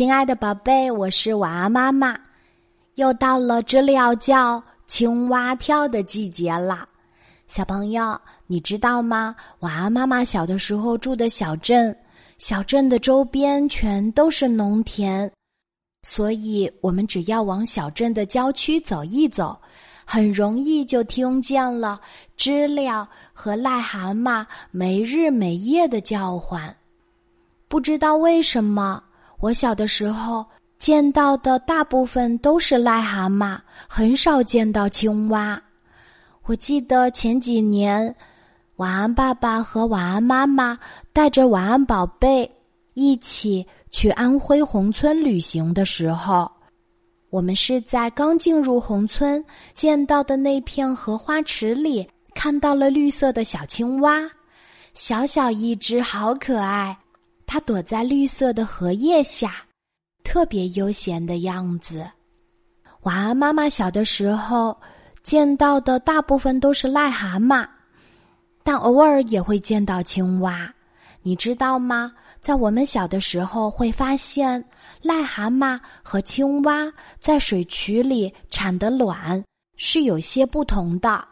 [0.00, 2.18] 亲爱的宝贝，我是晚安妈妈。
[2.94, 6.88] 又到了知了叫、青蛙跳的季节了。
[7.46, 9.36] 小朋友，你知道吗？
[9.58, 11.94] 晚安妈妈小的时候住的小镇，
[12.38, 15.30] 小镇的周边全都是农田，
[16.02, 19.54] 所以我们只要往小镇的郊区走一走，
[20.06, 22.00] 很容易就听见了
[22.38, 26.74] 知了和癞蛤蟆没日没夜的叫唤。
[27.68, 29.04] 不知道为什么。
[29.40, 30.44] 我小的时候
[30.78, 33.58] 见到的大部分都是癞蛤蟆，
[33.88, 35.60] 很少见到青蛙。
[36.44, 38.14] 我记得前几年，
[38.76, 40.78] 晚安爸爸和晚安妈妈
[41.12, 42.50] 带着晚安宝贝
[42.92, 46.50] 一起去安徽宏村旅行的时候，
[47.30, 54.20] 我们是在刚进入宏村见到的那片荷花池里看到了绿色的小青蛙，
[54.92, 56.94] 小小一只，好可爱。
[57.52, 59.56] 它躲在绿色的荷叶下，
[60.22, 62.08] 特别悠闲的样子。
[63.02, 64.80] 晚安，妈妈小的时候
[65.24, 67.66] 见到的大部分都是癞蛤蟆，
[68.62, 70.72] 但偶尔也会见到青蛙。
[71.22, 72.12] 你知道吗？
[72.40, 74.64] 在我们小的时候，会发现
[75.02, 79.44] 癞蛤蟆和青蛙在水渠里产的卵
[79.76, 81.26] 是有些不同的。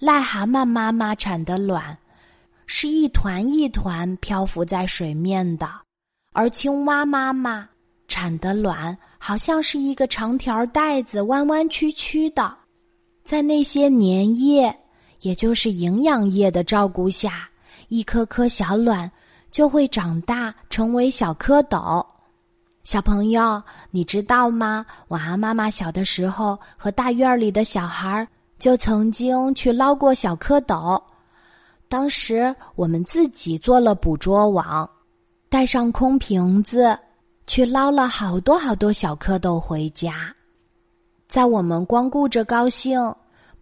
[0.00, 1.96] 癞蛤蟆妈妈产的卵。
[2.70, 5.66] 是一团一团漂浮在水面的，
[6.34, 7.66] 而青蛙妈妈
[8.08, 12.54] 产的卵好像是一个长条带子，弯弯曲曲的，
[13.24, 14.78] 在那些粘液，
[15.22, 17.48] 也就是营养液的照顾下，
[17.88, 19.10] 一颗颗小卵
[19.50, 22.04] 就会长大成为小蝌蚪。
[22.84, 24.84] 小朋友，你知道吗？
[25.08, 31.02] 晚安，妈妈小的时候和大院里的小孩就曾经去捞过小蝌蚪。
[31.88, 34.88] 当时我们自己做了捕捉网，
[35.48, 36.98] 带上空瓶子，
[37.46, 40.34] 去捞了好多好多小蝌蚪回家。
[41.26, 43.00] 在我们光顾着高兴，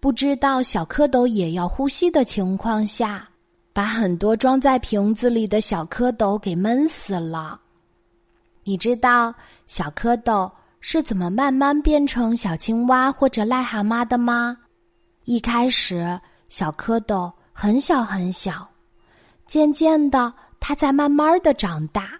[0.00, 3.28] 不知道小蝌蚪也要呼吸的情况下，
[3.72, 7.60] 把很多装在瓶子里的小蝌蚪给闷死了。
[8.64, 9.32] 你知道
[9.68, 10.50] 小蝌蚪
[10.80, 14.56] 是怎么慢慢变成小青蛙或者癞蛤蟆的吗？
[15.24, 17.32] 一开始，小蝌蚪。
[17.58, 18.68] 很小很小，
[19.46, 20.30] 渐渐的，
[20.60, 22.10] 它在慢慢的长大。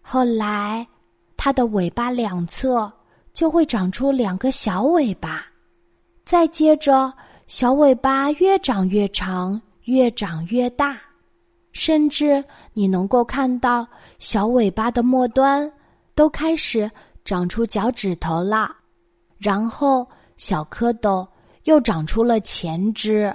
[0.00, 0.86] 后来，
[1.36, 2.90] 它的尾巴两侧
[3.34, 5.44] 就会长出两个小尾巴，
[6.24, 7.12] 再接着，
[7.46, 10.96] 小尾巴越长越长，越长越大，
[11.72, 12.42] 甚至
[12.72, 13.86] 你能够看到
[14.18, 15.70] 小尾巴的末端
[16.14, 16.90] 都开始
[17.26, 18.74] 长出脚趾头了。
[19.36, 21.28] 然后，小蝌蚪
[21.64, 23.30] 又长出了前肢。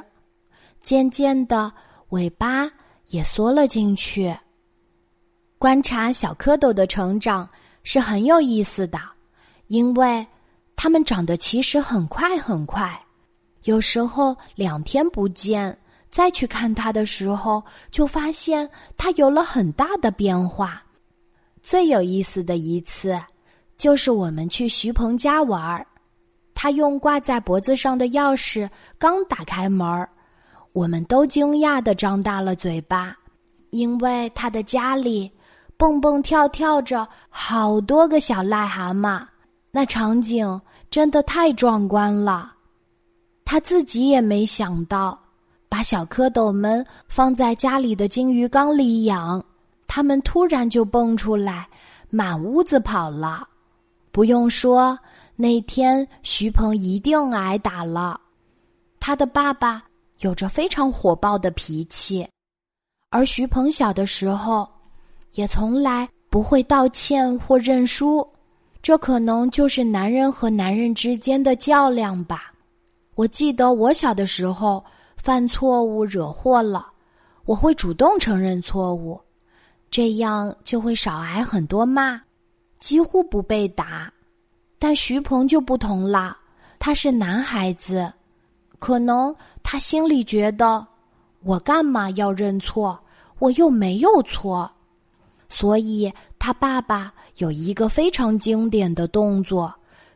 [0.82, 1.72] 渐渐的，
[2.10, 2.70] 尾巴
[3.10, 4.36] 也缩了进去。
[5.58, 7.48] 观察小蝌蚪的成长
[7.84, 9.00] 是很有意思的，
[9.68, 10.26] 因为
[10.76, 13.00] 它们长得其实很快很快。
[13.66, 15.78] 有时候两天不见，
[16.10, 20.82] 再去看它的时候，就发现它有了很大的变化。
[21.62, 23.22] 最有意思的一次，
[23.78, 25.86] 就是我们去徐鹏家玩儿，
[26.56, 30.10] 他用挂在脖子上的钥匙刚打开门儿。
[30.74, 33.14] 我们都惊讶的张大了嘴巴，
[33.72, 35.30] 因为他的家里
[35.76, 39.26] 蹦蹦跳跳着好多个小癞蛤蟆，
[39.70, 42.54] 那场景真的太壮观了。
[43.44, 45.20] 他自己也没想到，
[45.68, 49.44] 把小蝌蚪们放在家里的金鱼缸里养，
[49.88, 51.68] 它们突然就蹦出来，
[52.10, 53.46] 满屋子跑了。
[54.14, 54.98] 不用说，
[55.36, 58.20] 那天徐鹏一定挨打了，
[59.02, 59.84] 他的爸爸。
[60.22, 62.28] 有着非常火爆的脾气，
[63.10, 64.68] 而徐鹏小的时候，
[65.34, 68.28] 也从来不会道歉或认输，
[68.82, 72.54] 这可能就是男人和男人之间的较量吧。
[73.16, 74.84] 我记得我小的时候
[75.18, 76.88] 犯错误惹祸了，
[77.46, 79.20] 我会主动承认错误，
[79.90, 82.22] 这样就会少挨很多骂，
[82.80, 84.12] 几乎不被打。
[84.78, 86.38] 但徐鹏就不同了，
[86.78, 88.12] 他是男孩子。
[88.82, 90.84] 可能他心里觉得，
[91.44, 93.00] 我干嘛要认错？
[93.38, 94.70] 我又没有错，
[95.50, 99.72] 所以他爸爸有一个非常经典的动作，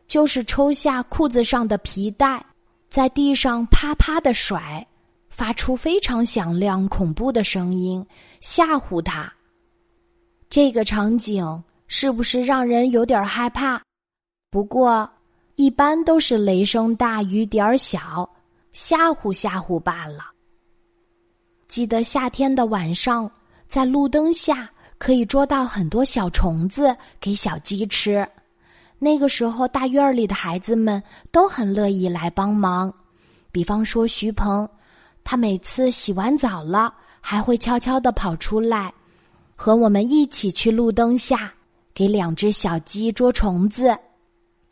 [0.08, 2.44] 就是抽下裤子上的皮带，
[2.90, 4.84] 在地上啪啪的甩，
[5.30, 8.04] 发出非常响亮、恐怖的声音，
[8.40, 9.32] 吓唬他。
[10.50, 13.80] 这个场景是不是让人有点害怕？
[14.50, 15.08] 不过，
[15.54, 18.28] 一般都是雷声大雨点儿小。
[18.76, 20.26] 吓唬吓唬罢了。
[21.66, 23.28] 记得夏天的晚上，
[23.66, 28.28] 在路灯下可以捉到很多小虫子给小鸡吃。
[28.98, 31.02] 那个时候，大院里的孩子们
[31.32, 32.92] 都很乐意来帮忙。
[33.50, 34.68] 比方说，徐鹏，
[35.24, 36.92] 他每次洗完澡了，
[37.22, 38.92] 还会悄悄的跑出来，
[39.54, 41.50] 和我们一起去路灯下
[41.94, 43.96] 给两只小鸡捉虫子。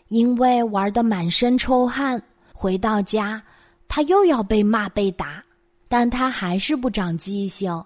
[0.09, 2.23] 因为玩的满身臭汗，
[2.53, 3.43] 回到家
[3.89, 5.45] 他又要被骂被打，
[5.89, 7.85] 但他还是不长记性，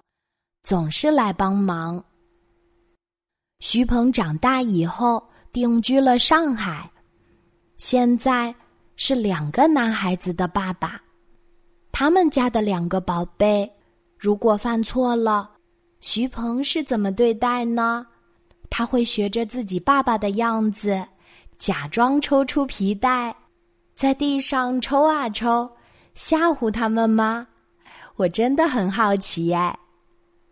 [0.63, 2.03] 总是来帮忙。
[3.59, 5.23] 徐鹏长大以后。
[5.51, 6.87] 定居了上海，
[7.75, 8.53] 现在
[8.97, 11.01] 是两个男孩子的爸爸。
[11.91, 13.67] 他们家的两个宝贝，
[14.15, 15.49] 如果犯错了，
[16.01, 18.05] 徐鹏是怎么对待呢？
[18.69, 21.03] 他会学着自己爸爸的样子，
[21.57, 23.35] 假装抽出皮带，
[23.95, 25.67] 在地上抽啊抽，
[26.19, 27.47] 吓唬他们吗？
[28.17, 29.73] 我真的很好奇哎。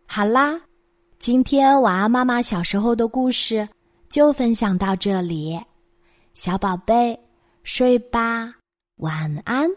[0.05, 0.57] 好啦，
[1.19, 3.67] 今天晚安妈妈小时候的故事。
[4.07, 5.59] 就分享到这里，
[6.33, 7.19] 小宝贝，
[7.63, 8.53] 睡吧，
[8.99, 9.69] 晚安。